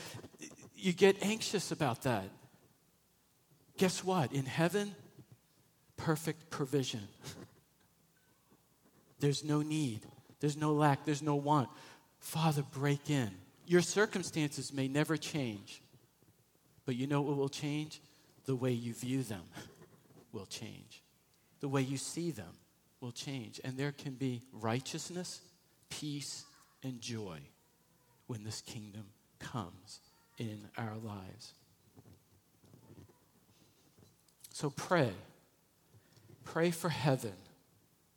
[0.77, 2.25] you get anxious about that.
[3.79, 4.33] Guess what?
[4.33, 4.95] In heaven,
[5.97, 7.09] perfect provision.
[9.19, 10.03] There's no need,
[10.40, 11.69] there's no lack, there's no want.
[12.25, 13.31] Father, break in.
[13.67, 15.83] Your circumstances may never change,
[16.87, 18.01] but you know what will change?
[18.47, 19.43] The way you view them
[20.33, 21.03] will change.
[21.61, 22.57] The way you see them
[23.03, 23.61] will change.
[23.63, 25.43] And there can be righteousness,
[25.91, 26.47] peace,
[26.83, 27.41] and joy
[28.27, 29.05] when this kingdom
[29.39, 30.01] comes
[30.39, 31.53] in our lives.
[34.51, 35.13] So pray.
[36.43, 37.35] Pray for heaven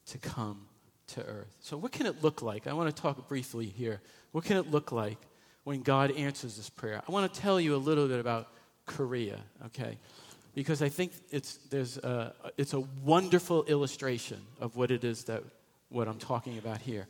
[0.08, 0.68] to come
[1.08, 1.54] to earth.
[1.62, 2.68] So, what can it look like?
[2.68, 4.02] I want to talk briefly here.
[4.32, 5.18] What can it look like
[5.64, 7.02] when God answers this prayer?
[7.08, 8.50] I want to tell you a little bit about
[8.86, 9.98] Korea, okay?
[10.54, 15.44] Because I think it's, there's a, it's a wonderful illustration of what it is that
[15.90, 17.08] what I'm talking about here.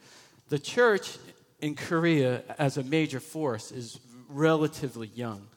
[0.49, 1.17] The church
[1.59, 5.47] in Korea as a major force is relatively young.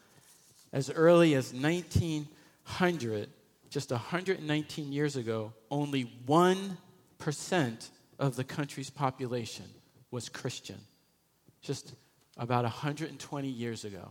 [0.73, 3.29] As early as 1900,
[3.71, 9.65] just 119 years ago, only 1% of the country's population
[10.11, 10.79] was Christian.
[11.63, 11.95] Just
[12.37, 14.11] about 120 years ago.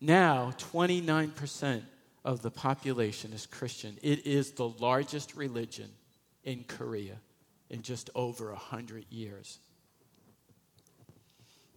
[0.00, 1.82] Now, 29%
[2.24, 3.96] of the population is Christian.
[4.02, 5.88] It is the largest religion
[6.42, 7.16] in Korea
[7.70, 9.58] in just over 100 years.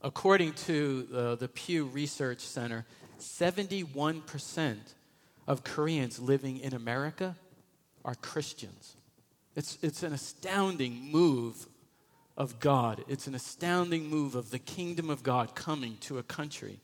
[0.02, 2.86] According to uh, the Pew Research Center,
[3.19, 4.78] 71%
[5.47, 7.36] of Koreans living in America
[8.04, 8.96] are Christians.
[9.58, 11.67] It's, it's an astounding move
[12.38, 13.04] of God.
[13.08, 16.80] It's an astounding move of the kingdom of God coming to a country.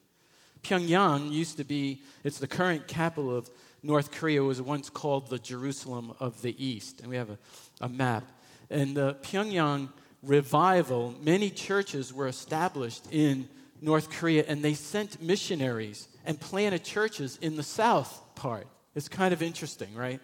[0.63, 3.47] Pyongyang used to be, it's the current capital of
[3.83, 7.01] North Korea, was once called the Jerusalem of the East.
[7.01, 7.37] And we have a,
[7.79, 8.23] a map.
[8.71, 9.89] And the Pyongyang
[10.23, 13.47] revival, many churches were established in
[13.81, 18.65] North Korea, and they sent missionaries and planted churches in the south part.
[18.95, 20.19] It's kind of interesting, right?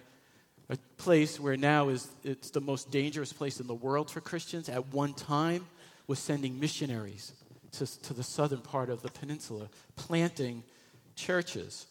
[0.70, 4.70] A place where now is it's the most dangerous place in the world for Christians
[4.70, 5.66] at one time
[6.06, 7.34] was sending missionaries
[7.74, 10.64] to, to the southern part of the peninsula, planting
[11.16, 11.88] churches.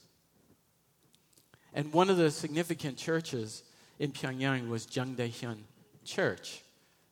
[1.74, 3.64] And one of the significant churches
[3.98, 5.58] in Pyongyang was Jangdaehyun
[6.04, 6.62] Church.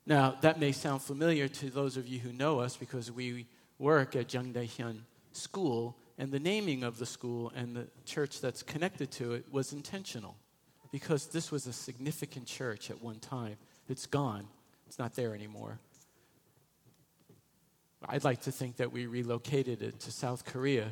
[0.06, 3.46] Now, that may sound familiar to those of you who know us because we
[3.78, 4.98] work at Jangdaehyun
[5.32, 9.72] School, and the naming of the school and the church that's connected to it was
[9.72, 10.36] intentional
[10.96, 13.54] because this was a significant church at one time.
[13.86, 14.48] It's gone,
[14.86, 15.78] it's not there anymore.
[18.08, 20.88] I'd like to think that we relocated it to South Korea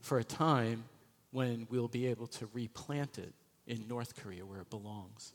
[0.00, 0.82] for a time
[1.30, 3.32] when we'll be able to replant it
[3.68, 5.32] in North Korea where it belongs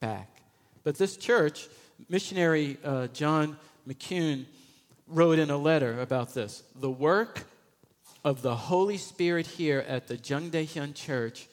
[0.00, 0.42] back.
[0.84, 1.66] But this church,
[2.10, 3.56] missionary uh, John
[3.88, 4.44] McCune
[5.06, 6.62] wrote in a letter about this.
[6.78, 7.46] The work
[8.22, 11.48] of the Holy Spirit here at the Jangdaehyun Church,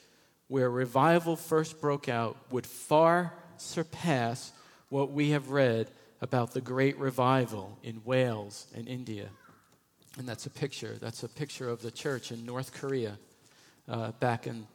[0.48, 4.52] where revival first broke out, would far surpass
[4.88, 5.90] what we have read
[6.20, 9.28] about the great revival in Wales and India.
[10.18, 10.96] And that's a picture.
[11.00, 13.18] That's a picture of the church in North Korea
[13.88, 14.66] uh, back in,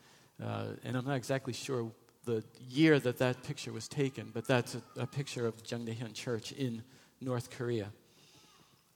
[0.43, 1.91] uh, and I'm not exactly sure
[2.26, 6.51] the year that that picture was taken, but that's a, a picture of Jangdaehyun Church
[6.51, 6.84] in
[7.22, 7.91] North Korea.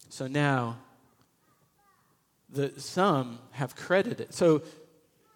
[0.09, 0.77] So now,
[2.49, 4.33] the, some have credited.
[4.33, 4.61] So,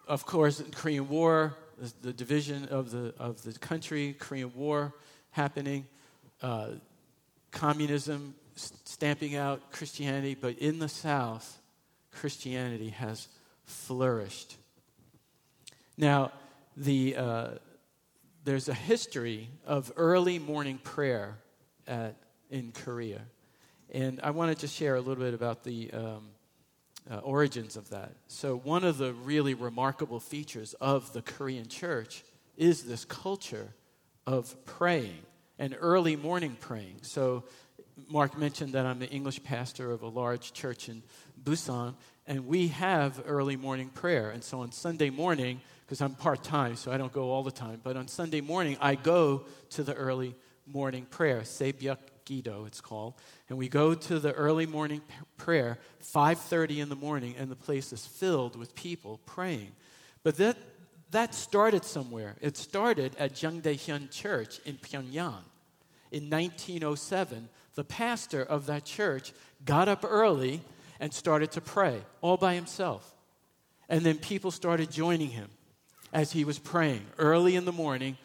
[0.08, 4.93] of course, in Korean War, the, the division of the, of the country, Korean War
[5.32, 5.86] happening,
[6.41, 6.70] uh,
[7.51, 11.60] communism stamping out Christianity, but in the South,
[12.12, 13.28] Christianity has
[13.66, 14.55] flourished.
[15.97, 16.32] Now,
[16.76, 17.47] the, uh,
[18.43, 21.38] there's a history of early morning prayer
[21.88, 22.16] at,
[22.49, 23.22] in Korea.
[23.91, 26.30] And I wanted to share a little bit about the um,
[27.10, 28.12] uh, origins of that.
[28.28, 32.24] So, one of the really remarkable features of the Korean church
[32.58, 33.70] is this culture
[34.26, 35.20] of praying
[35.60, 36.99] and early morning praying.
[37.01, 37.43] So,
[38.10, 41.01] Mark mentioned that I'm the English pastor of a large church in
[41.43, 41.95] Busan,
[42.28, 44.30] and we have early morning prayer.
[44.30, 47.51] And so on Sunday morning, because I'm part time, so I don't go all the
[47.51, 50.36] time, but on Sunday morning, I go to the early
[50.66, 51.97] morning prayer, Sebyak
[52.30, 53.13] It's called.
[53.49, 55.01] And we go to the early morning
[55.38, 59.71] prayer, 5.30 in the morning, and the place is filled with people praying.
[60.23, 60.57] But that,
[61.11, 62.36] that started somewhere.
[62.41, 65.43] It started at Jangdaehyun Church in Pyongyang.
[66.11, 70.61] In 1907, the pastor of that church got up early
[70.99, 73.13] and started to pray all by himself.
[73.88, 75.49] And then people started joining him
[76.11, 78.17] as he was praying early in the morning,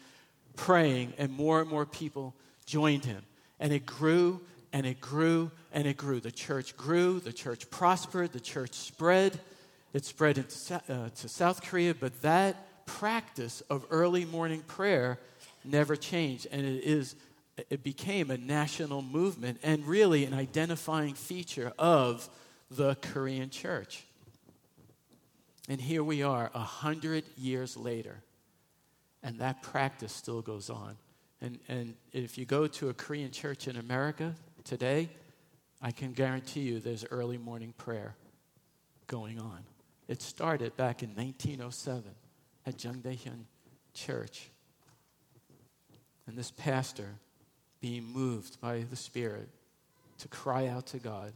[0.55, 2.35] praying, and more and more people
[2.65, 3.23] joined him.
[3.59, 4.41] And it grew
[4.71, 6.19] and it grew and it grew.
[6.19, 9.39] The church grew, the church prospered, the church spread.
[9.93, 15.19] It spread into uh, to South Korea, but that practice of early morning prayer
[15.63, 17.15] never changed, and it is
[17.69, 22.27] it became a national movement and really an identifying feature of
[22.71, 24.03] the Korean church.
[25.69, 28.23] And here we are, a hundred years later,
[29.21, 30.97] and that practice still goes on.
[31.43, 34.33] And, and if you go to a Korean church in America
[34.63, 35.09] today,
[35.81, 38.15] I can guarantee you there's early morning prayer
[39.07, 39.59] going on.
[40.07, 42.05] It started back in 1907
[42.65, 43.43] at Jangdaehyun
[43.93, 44.49] Church.
[46.27, 47.09] And this pastor,
[47.81, 49.49] being moved by the Spirit
[50.19, 51.33] to cry out to God,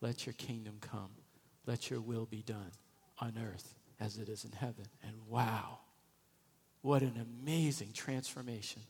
[0.00, 1.10] let your kingdom come,
[1.66, 2.72] let your will be done
[3.18, 4.86] on earth as it is in heaven.
[5.06, 5.80] And wow,
[6.80, 8.80] what an amazing transformation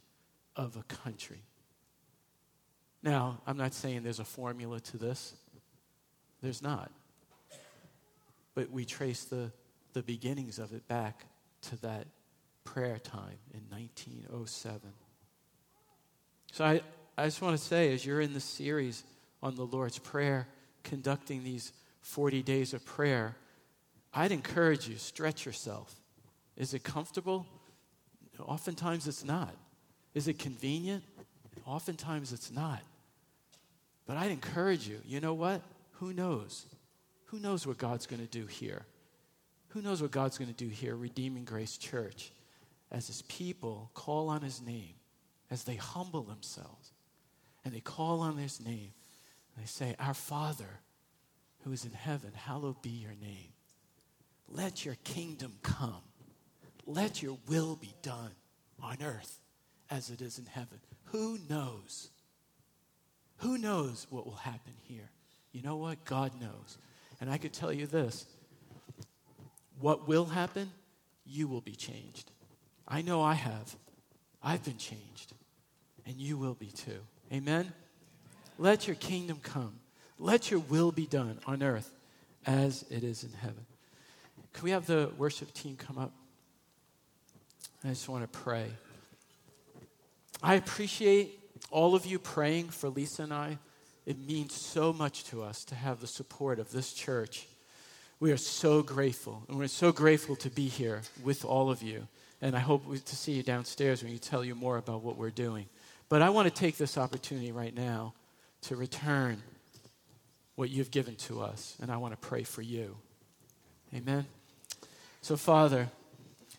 [0.57, 1.43] of a country.
[3.03, 5.35] Now, I'm not saying there's a formula to this,
[6.43, 6.91] there's not.
[8.55, 9.51] But we trace the,
[9.93, 11.25] the beginnings of it back
[11.63, 12.07] to that
[12.65, 14.81] prayer time in 1907.
[16.53, 16.81] So I,
[17.17, 19.05] I just want to say, as you're in the series
[19.43, 20.47] on the Lord's Prayer,
[20.83, 21.73] conducting these
[22.03, 23.37] 40 days of prayer,
[24.13, 25.95] I'd encourage you, stretch yourself.
[26.57, 27.47] Is it comfortable?
[28.39, 29.55] Oftentimes it's not.
[30.15, 31.05] Is it convenient?
[31.67, 32.81] Oftentimes it's not.
[34.07, 35.63] But I'd encourage you, you know what?
[35.93, 36.67] Who knows?
[37.27, 38.85] Who knows what God's going to do here?
[39.69, 42.33] Who knows what God's going to do here, Redeeming Grace Church,
[42.91, 44.95] as his people call on his name,
[45.51, 46.93] as they humble themselves,
[47.65, 48.93] and they call on his name,
[49.55, 50.81] and they say, Our Father
[51.65, 53.53] who is in heaven, hallowed be your name.
[54.49, 56.03] Let your kingdom come.
[56.87, 58.33] Let your will be done
[58.83, 59.39] on earth
[59.93, 60.81] as it is in heaven.
[61.07, 62.09] Who knows?
[63.39, 65.11] Who knows what will happen here?
[65.53, 66.05] You know what?
[66.07, 66.79] God knows.
[67.21, 68.25] And I could tell you this
[69.79, 70.71] what will happen?
[71.27, 72.31] You will be changed.
[72.89, 73.77] I know I have.
[74.43, 75.35] I've been changed.
[76.07, 77.01] And you will be too.
[77.33, 77.73] Amen?
[78.59, 79.75] Let your kingdom come.
[80.19, 81.93] Let your will be done on earth
[82.47, 83.67] as it is in heaven.
[84.53, 86.13] Can we have the worship team come up?
[87.85, 88.67] I just want to pray.
[90.43, 91.39] I appreciate
[91.71, 93.59] all of you praying for Lisa and I.
[94.05, 97.47] It means so much to us to have the support of this church.
[98.19, 102.09] We are so grateful, and we're so grateful to be here with all of you.
[102.41, 105.31] And I hope to see you downstairs when we tell you more about what we're
[105.31, 105.67] doing.
[106.09, 108.15] But I want to take this opportunity right now
[108.63, 109.43] to return
[110.57, 112.97] what you've given to us, and I want to pray for you.
[113.95, 114.27] Amen.
[115.21, 115.89] So, Father,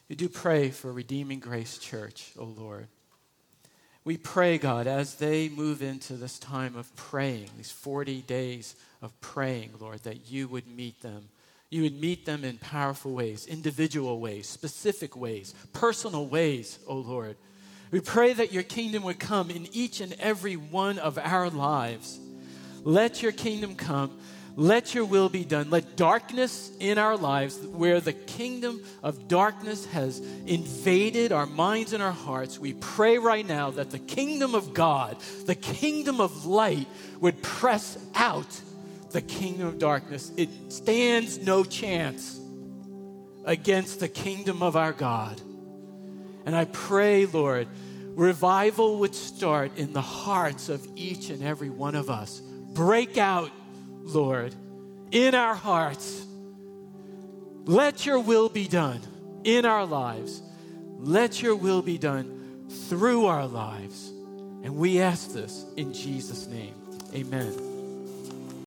[0.07, 2.87] we do pray for Redeeming Grace Church, O oh Lord.
[4.05, 9.19] We pray, God, as they move into this time of praying, these 40 days of
[9.21, 11.29] praying, Lord, that you would meet them.
[11.69, 17.37] You would meet them in powerful ways, individual ways, specific ways, personal ways, O Lord.
[17.91, 22.19] We pray that your kingdom would come in each and every one of our lives.
[22.83, 24.19] Let your kingdom come.
[24.55, 25.71] Let your will be done.
[25.71, 32.03] Let darkness in our lives, where the kingdom of darkness has invaded our minds and
[32.03, 36.87] our hearts, we pray right now that the kingdom of God, the kingdom of light,
[37.19, 38.61] would press out
[39.11, 40.31] the kingdom of darkness.
[40.37, 42.39] It stands no chance
[43.45, 45.41] against the kingdom of our God.
[46.45, 47.67] And I pray, Lord,
[48.15, 53.51] revival would start in the hearts of each and every one of us break out,
[54.03, 54.53] Lord,
[55.11, 56.25] in our hearts.
[57.65, 58.99] Let your will be done
[59.43, 60.41] in our lives.
[60.99, 64.09] Let your will be done through our lives.
[64.63, 66.73] And we ask this in Jesus' name.
[67.13, 67.72] Amen.